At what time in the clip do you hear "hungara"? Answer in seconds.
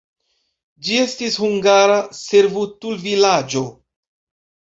1.41-1.97